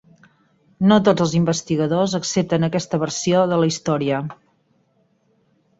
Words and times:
No 0.91 0.95
tots 1.07 1.25
els 1.25 1.35
investigadors 1.39 2.15
accepten 2.21 2.67
aquesta 2.69 3.01
versió 3.07 3.45
de 3.53 3.61
la 3.65 3.69
història. 3.75 4.25